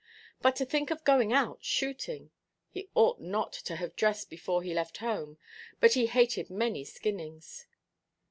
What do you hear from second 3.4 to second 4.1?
to have